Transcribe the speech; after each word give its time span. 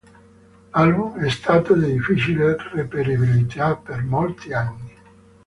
L'album 0.73 1.19
è 1.19 1.29
stato 1.29 1.75
di 1.75 1.93
difficile 1.93 2.57
reperibilità 2.73 3.75
per 3.75 4.01
molti 4.01 4.51
anni. 4.51 4.97